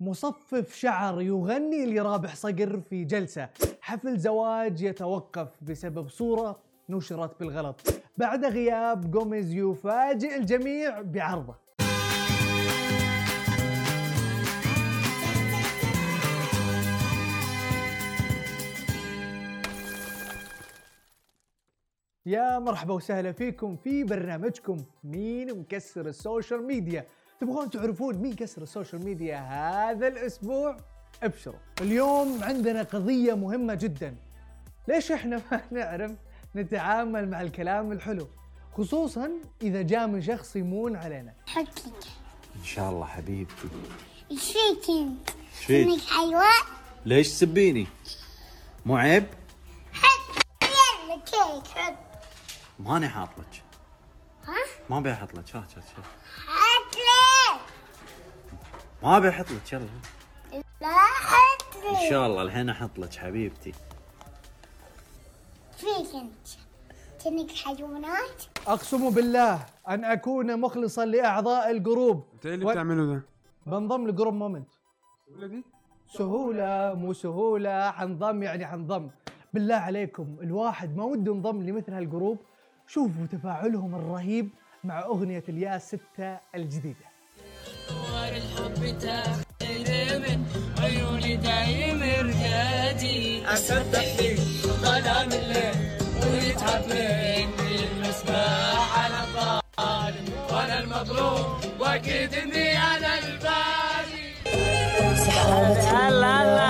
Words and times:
مصفف 0.00 0.74
شعر 0.74 1.20
يغني 1.20 1.86
لرابح 1.86 2.34
صقر 2.34 2.80
في 2.80 3.04
جلسة. 3.04 3.48
حفل 3.80 4.18
زواج 4.18 4.82
يتوقف 4.82 5.48
بسبب 5.62 6.08
صورة 6.08 6.58
نشرت 6.88 7.40
بالغلط. 7.40 7.80
بعد 8.16 8.44
غياب 8.44 9.10
جوميز 9.10 9.54
يفاجئ 9.54 10.36
الجميع 10.36 11.00
بعرضه. 11.00 11.54
يا 22.26 22.58
مرحبا 22.58 22.94
وسهلا 22.94 23.32
فيكم 23.32 23.76
في 23.76 24.04
برنامجكم 24.04 24.84
مين 25.04 25.58
مكسر 25.58 26.06
ال 26.06 26.15
social 26.15 26.66
media. 26.66 27.06
تبغون 27.40 27.70
تعرفون 27.70 28.14
مين 28.14 28.34
كسر 28.34 28.62
ال 28.62 28.68
social 28.68 29.04
media 29.04 29.38
هذا 29.38 30.08
الأسبوع 30.08 30.76
ابشروا 31.22 31.58
اليوم 31.80 32.44
عندنا 32.44 32.82
قضية 32.82 33.34
مهمة 33.34 33.74
جدا 33.74 34.16
ليش 34.88 35.12
إحنا 35.12 35.40
ما 35.52 35.60
نعرف 35.80 36.12
نتعامل 36.56 37.30
مع 37.30 37.40
الكلام 37.40 37.92
الحلو 37.92 38.28
خصوصا 38.76 39.30
إذا 39.62 39.82
جاء 39.82 40.06
من 40.06 40.22
شخص 40.22 40.56
يمون 40.56 40.96
علينا 40.96 41.32
حكي 41.46 41.90
إن 42.56 42.64
شاء 42.64 42.90
الله 42.90 43.06
حبيبتي 43.06 43.68
إيش 44.30 44.52
فيك 44.52 44.90
انت؟ 44.90 45.30
إيش 45.30 45.64
فيك؟ 45.66 45.86
إنك 45.86 46.00
حيوان؟ 46.00 46.62
ليش 47.06 47.28
تسبيني؟ 47.28 47.86
مو 48.86 48.96
عيب؟ 48.96 49.26
حط 49.92 50.44
لي 50.62 51.16
like 51.24 51.66
حط 51.66 51.94
ماني 52.78 53.08
حاط 53.08 53.28
لك 53.38 53.62
ها؟ 54.46 54.54
ما 54.90 54.98
ابي 54.98 55.12
أحط 55.12 55.34
لك 55.34 55.46
شوف 55.46 55.64
شوف 55.74 55.84
شوف 55.96 56.04
حط 56.46 56.48
لي 56.48 56.55
ما 59.02 59.16
أبي 59.16 59.28
أحط 59.28 59.46
لك 59.50 59.72
يلا 59.72 59.86
لا 60.80 60.88
حط 60.98 61.76
إن 61.86 61.92
لي 62.02 62.10
شاء 62.10 62.26
الله 62.26 62.42
الحين 62.42 62.68
أحط 62.70 62.98
لك 62.98 63.14
حبيبتي 63.14 63.72
فيك 65.76 66.14
أنت؟ 66.14 66.48
كأنك 67.24 67.50
حيوانات؟ 67.50 68.42
أقسم 68.66 69.10
بالله 69.10 69.66
أن 69.88 70.04
أكون 70.04 70.60
مخلصا 70.60 71.04
لأعضاء 71.04 71.70
الجروب 71.70 72.24
أنت 72.34 72.46
إيه 72.46 72.54
اللي 72.54 72.66
و- 72.66 72.70
بتعمله 72.70 73.06
ده؟ 73.14 73.22
بنضم 73.66 74.08
لجروب 74.08 74.34
مومنت 74.34 74.68
دي؟ 75.40 75.64
سهولة 76.08 76.94
مو 76.94 77.12
سهولة 77.12 77.90
حنضم 77.90 78.42
يعني 78.42 78.66
حنضم 78.66 79.10
بالله 79.54 79.74
عليكم 79.74 80.36
الواحد 80.42 80.96
ما 80.96 81.04
وده 81.04 81.32
ينضم 81.32 81.62
لمثل 81.62 81.92
هالجروب 81.92 82.38
شوفوا 82.86 83.26
تفاعلهم 83.26 83.94
الرهيب 83.94 84.48
مع 84.84 85.02
أغنية 85.04 85.44
الياس 85.48 85.88
ستة 85.88 86.38
الجديدة 86.54 87.06
تخيل 89.00 90.18
من 90.22 90.38
عيوني 90.82 91.36
دايم 91.36 92.02
رقادي 92.02 93.46
أصدق 93.46 94.00
فيك 94.00 94.40
ظلام 94.66 95.28
الليل 95.32 95.74
ويتعب 96.22 96.82
مني 96.88 97.76
المسبح 97.92 98.98
على 98.98 99.14
الظالم 99.24 100.24
وأنا 100.50 100.80
المظلوم 100.80 101.60
وأكيد 101.80 102.34
إني 102.34 102.78
أنا 102.78 103.18
البالي 103.18 104.26
الله. 106.08 106.42
الله. 106.42 106.65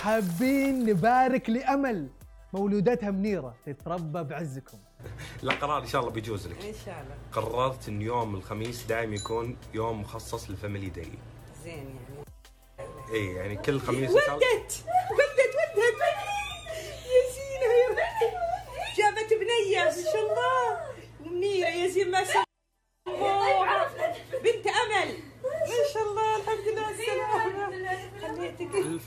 حابين 0.00 0.86
نبارك 0.90 1.50
لأمل 1.50 2.08
مولودتها 2.52 3.10
منيرة. 3.10 3.54
تتربى 3.66 4.22
بعزكم. 4.22 4.78
لا 5.42 5.54
قرار 5.54 5.82
إن 5.82 5.86
شاء 5.86 6.00
الله 6.00 6.12
بيجوز 6.12 6.46
لك. 6.46 6.64
إن 6.64 6.74
شاء 6.86 7.02
الله. 7.02 7.16
قررت 7.32 7.88
إن 7.88 8.02
يوم 8.02 8.34
الخميس 8.34 8.86
دائما 8.86 9.14
يكون 9.14 9.56
يوم 9.74 10.00
مخصص 10.00 10.50
للفاميلي 10.50 10.90
داي. 10.90 11.12
زين 11.64 11.74
يعني. 12.78 12.90
اي 13.12 13.26
يعني 13.26 13.56
كل 13.56 13.80
خميس 13.80 14.10
ولدت 14.10 14.84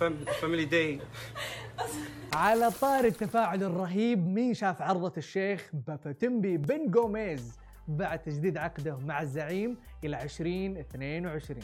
الفاميلي 0.01 0.65
داي. 0.65 0.99
على 2.33 2.71
طار 2.71 3.05
التفاعل 3.05 3.63
الرهيب 3.63 4.27
مين 4.27 4.53
شاف 4.53 4.81
عرضة 4.81 5.13
الشيخ 5.17 5.69
بافاتمبي 5.73 6.57
بن 6.57 6.91
جوميز 6.91 7.59
بعد 7.87 8.19
تجديد 8.19 8.57
عقده 8.57 8.97
مع 8.97 9.21
الزعيم 9.21 9.77
إلى 10.03 10.23
2022 10.23 11.59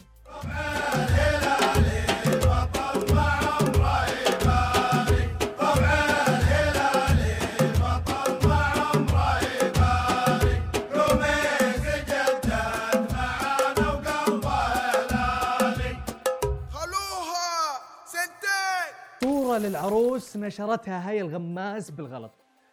صورة 19.70 19.80
للعروس 19.80 20.36
نشرتها 20.36 21.08
هاي 21.08 21.20
الغماس 21.20 21.90
بالغلط 21.90 22.32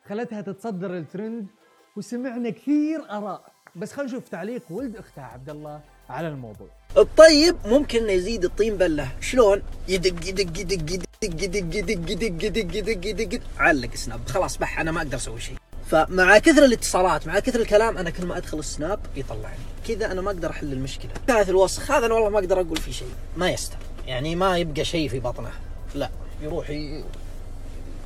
خلتها 0.09 0.41
تتصدر 0.41 0.97
الترند 0.97 1.47
وسمعنا 1.95 2.49
كثير 2.49 3.01
آراء 3.09 3.51
بس 3.75 3.93
خلينا 3.93 4.11
نشوف 4.11 4.29
تعليق 4.29 4.61
ولد 4.69 4.95
أختها 4.95 5.23
عبد 5.23 5.49
الله 5.49 5.81
على 6.09 6.27
الموضوع 6.27 6.67
الطيب 6.97 7.55
ممكن 7.65 8.03
انه 8.03 8.11
يزيد 8.11 8.45
الطين 8.45 8.77
بله 8.77 9.11
شلون 9.21 9.61
يدق 9.87 10.27
يدق 10.29 10.59
يدق 10.59 10.91
يدق 10.91 11.03
يدق 11.23 11.43
يدق 11.43 11.77
يدق 11.77 12.11
يدق 12.11 12.45
يدق 12.45 13.05
يدق 13.07 13.23
يدق 13.23 13.41
علق 13.57 13.95
سناب 13.95 14.27
خلاص 14.27 14.57
بح 14.57 14.79
أنا 14.79 14.91
ما 14.91 15.01
أقدر 15.01 15.17
أسوي 15.17 15.39
شيء 15.39 15.55
فمع 15.85 16.37
كثر 16.37 16.65
الاتصالات 16.65 17.27
مع 17.27 17.39
كثر 17.39 17.59
الكلام 17.59 17.97
أنا 17.97 18.09
كل 18.09 18.25
ما 18.25 18.37
ادخل 18.37 18.59
السناب 18.59 18.99
يطلعني 19.15 19.63
كذا 19.87 20.11
أنا 20.11 20.21
ما 20.21 20.31
أقدر 20.31 20.49
احل 20.49 20.73
المشكلة 20.73 21.11
ثالث 21.27 21.49
الوسخ 21.49 21.91
هذا 21.91 22.05
أنا 22.05 22.13
والله 22.13 22.29
ما 22.29 22.39
أقدر 22.39 22.61
أقول 22.61 22.77
فيه 22.77 22.91
شيء 22.91 23.13
ما 23.37 23.49
يستر 23.49 23.77
يعني 24.07 24.35
ما 24.35 24.57
يبقى 24.57 24.85
شيء 24.85 25.09
في 25.09 25.19
بطنه 25.19 25.51
لا 25.95 26.09
يروح. 26.41 26.69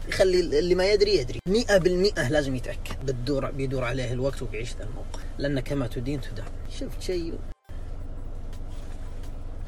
يخلي 0.08 0.60
اللي 0.60 0.76
ما 0.76 0.86
يدري 0.86 1.18
يدري. 1.18 1.40
مئة 1.48 1.78
بالمئة 1.78 2.30
لازم 2.30 2.56
يتأكد. 2.56 3.06
بتدور 3.06 3.52
بيدور 3.52 3.84
عليه 3.84 4.14
الوقت 4.14 4.42
وبيعيش 4.42 4.76
ذا 4.76 4.84
الموقف. 4.84 5.20
لأن 5.38 5.60
كما 5.60 5.88
تدين 5.88 6.22
تدان. 6.22 6.46
شفت 6.80 7.02
شيء؟ 7.02 7.34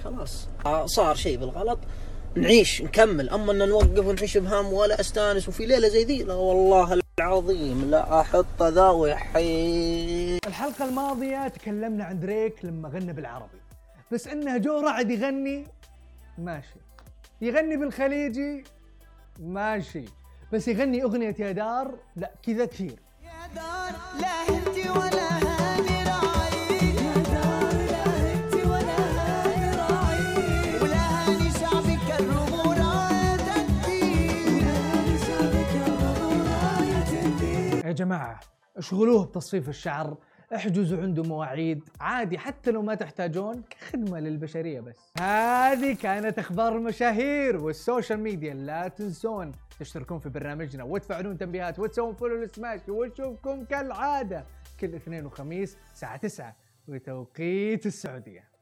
خلاص. 0.03 0.47
آه، 0.65 0.85
صار 0.85 1.15
شيء 1.15 1.37
بالغلط. 1.37 1.79
نعيش 2.35 2.81
نكمل. 2.81 3.29
أما 3.29 3.51
إن 3.51 3.69
نوقف 3.69 4.05
ونعيش 4.05 4.37
بهم 4.37 4.73
ولا 4.73 4.99
أستانس 4.99 5.49
وفي 5.49 5.65
ليلة 5.65 5.87
زي 5.87 6.03
ذي 6.03 6.23
لا 6.23 6.33
والله 6.33 7.01
العظيم 7.19 7.89
لا 7.89 8.21
أحط 8.21 8.63
ذا 8.63 8.89
ويحي 8.89 10.39
الحلقة 10.47 10.85
الماضية 10.85 11.47
تكلمنا 11.47 12.03
عن 12.03 12.19
دريك 12.19 12.65
لما 12.65 12.89
غنى 12.89 13.13
بالعربي. 13.13 13.59
بس 14.11 14.27
انه 14.27 14.57
جو 14.57 14.79
رعد 14.79 15.11
يغني 15.11 15.67
ماشي. 16.37 16.79
يغني 17.43 17.77
بالخليجي؟ 17.77 18.63
ماشي. 19.39 20.05
بس 20.53 20.67
يغني 20.67 21.03
أغنية 21.03 21.35
يا 21.39 21.51
دار؟ 21.51 21.99
لا 22.15 22.31
كذا 22.43 22.65
كثير. 22.65 22.99
لا 24.19 24.43
هدي 24.49 24.89
ولا 24.89 25.29
هاني 25.45 26.03
راعي. 26.09 26.59
يا 27.05 27.13
دار 27.33 27.73
لا 27.91 28.03
ولا 28.71 28.99
هاني 29.17 29.77
راعي. 29.77 30.79
ولا 30.81 31.03
هاني 31.27 31.49
شعبك 31.59 32.07
يا 37.85 37.91
جماعة 37.91 38.39
اشغلوه 38.77 39.25
بتصفيف 39.25 39.69
الشعر. 39.69 40.17
احجزوا 40.55 41.01
عنده 41.01 41.23
مواعيد. 41.23 41.89
عادي 41.99 42.37
حتى 42.37 42.71
لو 42.71 42.81
ما 42.81 42.95
تحتاجون 42.95 43.63
كخدمة 43.69 44.19
للبشرية 44.19 44.79
بس. 44.79 44.97
هذه 45.19 45.95
كانت 45.95 46.39
أخبار 46.39 46.77
المشاهير 46.77 47.57
والسوشيال 47.57 48.19
ميديا. 48.19 48.53
لا 48.53 48.87
تنسون 48.87 49.51
تشتركون 49.79 50.19
في 50.19 50.29
برنامجنا 50.29 50.83
وتفعلون 50.83 51.37
تنبيهات 51.37 51.79
وتسوون 51.79 52.15
follow 52.15 52.35
للسماش 52.35 52.79
ونشوفكم 52.87 53.65
كالعادة 53.65 54.45
كل 54.79 54.95
اثنين 54.95 55.25
وخميس 55.25 55.77
الساعة 55.93 56.17
9 56.17 56.55
بتوقيت 56.87 57.85
السعودية. 57.85 58.52